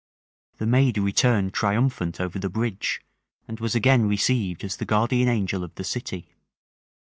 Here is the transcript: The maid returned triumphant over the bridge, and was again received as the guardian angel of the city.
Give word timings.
The 0.57 0.65
maid 0.65 0.97
returned 0.97 1.53
triumphant 1.53 2.19
over 2.19 2.39
the 2.39 2.49
bridge, 2.49 3.01
and 3.47 3.59
was 3.59 3.75
again 3.75 4.07
received 4.07 4.63
as 4.63 4.77
the 4.77 4.85
guardian 4.85 5.27
angel 5.27 5.63
of 5.63 5.75
the 5.75 5.83
city. 5.83 6.27